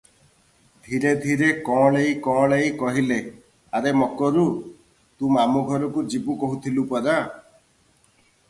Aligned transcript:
ଧୀରେ 0.85 1.09
ଧୀରେ 1.25 1.49
କଅଁଳେଇ 1.67 2.15
କଅଁଳେଇ 2.27 2.71
କହିଲେ, 2.79 3.19
ଆରେ 3.81 3.93
ମକରୁ! 3.99 4.47
ତୁ 5.19 5.31
ମାମୁଁ 5.37 5.63
ଘରକୂ 5.73 6.05
ଯିବୁ 6.15 6.39
କହୁଥିଲୁ 6.47 6.91
ପରା? 6.97 7.21